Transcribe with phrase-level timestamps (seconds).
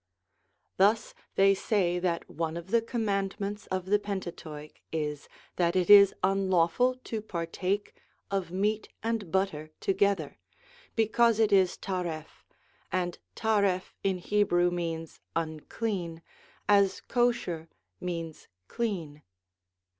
[0.77, 5.91] Thus they say that one of the command ments of the Pentateuch is that it
[5.91, 7.93] is unlawful to partake
[8.31, 10.39] of meat and butter together,
[10.95, 12.43] because it is 1' taref,'
[12.91, 16.23] and' taref' in Hebrew means unclean,
[16.67, 17.69] as * kosher'
[18.01, 19.21] means clean.